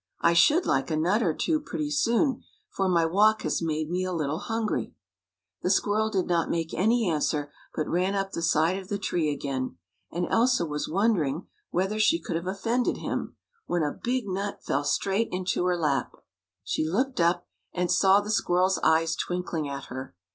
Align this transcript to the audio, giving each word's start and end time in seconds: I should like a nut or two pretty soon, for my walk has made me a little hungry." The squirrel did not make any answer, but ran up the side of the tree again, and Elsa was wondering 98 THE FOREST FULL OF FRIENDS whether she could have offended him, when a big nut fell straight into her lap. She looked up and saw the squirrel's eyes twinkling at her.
I 0.21 0.33
should 0.33 0.65
like 0.65 0.89
a 0.89 0.97
nut 0.97 1.21
or 1.21 1.31
two 1.31 1.59
pretty 1.59 1.91
soon, 1.91 2.43
for 2.71 2.89
my 2.89 3.05
walk 3.05 3.43
has 3.43 3.61
made 3.61 3.91
me 3.91 4.03
a 4.03 4.11
little 4.11 4.39
hungry." 4.39 4.95
The 5.61 5.69
squirrel 5.69 6.09
did 6.09 6.25
not 6.25 6.49
make 6.49 6.73
any 6.73 7.07
answer, 7.07 7.51
but 7.75 7.87
ran 7.87 8.15
up 8.15 8.31
the 8.31 8.41
side 8.41 8.79
of 8.79 8.87
the 8.87 8.97
tree 8.97 9.31
again, 9.31 9.77
and 10.11 10.25
Elsa 10.27 10.65
was 10.65 10.89
wondering 10.89 11.45
98 11.71 11.71
THE 11.71 11.71
FOREST 11.71 11.71
FULL 11.71 11.79
OF 11.79 11.87
FRIENDS 11.87 11.91
whether 11.91 11.99
she 11.99 12.19
could 12.19 12.35
have 12.35 12.57
offended 12.87 12.97
him, 13.03 13.35
when 13.67 13.83
a 13.83 13.99
big 14.03 14.25
nut 14.27 14.63
fell 14.63 14.83
straight 14.83 15.29
into 15.31 15.65
her 15.67 15.77
lap. 15.77 16.13
She 16.63 16.89
looked 16.89 17.19
up 17.21 17.45
and 17.71 17.91
saw 17.91 18.21
the 18.21 18.31
squirrel's 18.31 18.79
eyes 18.79 19.15
twinkling 19.15 19.69
at 19.69 19.85
her. 19.85 20.15